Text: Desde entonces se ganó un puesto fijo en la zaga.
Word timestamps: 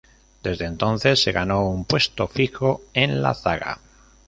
Desde 0.41 0.65
entonces 0.65 1.21
se 1.21 1.31
ganó 1.31 1.69
un 1.69 1.85
puesto 1.85 2.27
fijo 2.27 2.81
en 2.95 3.21
la 3.21 3.35
zaga. 3.35 3.79